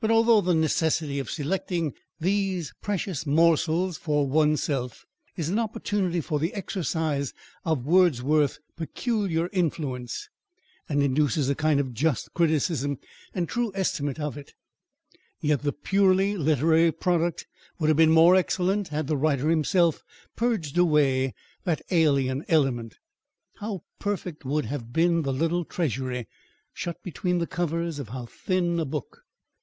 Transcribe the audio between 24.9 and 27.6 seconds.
been the little treasury, shut between the